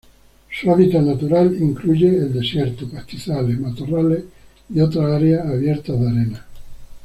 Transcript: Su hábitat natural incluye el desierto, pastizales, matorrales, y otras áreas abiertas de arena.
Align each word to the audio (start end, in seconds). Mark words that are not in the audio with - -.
Su 0.49 0.71
hábitat 0.71 1.03
natural 1.03 1.55
incluye 1.61 2.07
el 2.07 2.33
desierto, 2.33 2.89
pastizales, 2.89 3.59
matorrales, 3.59 4.23
y 4.73 4.79
otras 4.81 5.11
áreas 5.11 5.45
abiertas 5.45 5.99
de 5.99 6.07
arena. 6.09 6.45